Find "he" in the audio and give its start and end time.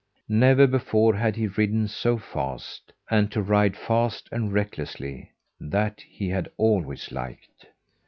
1.35-1.45, 6.01-6.27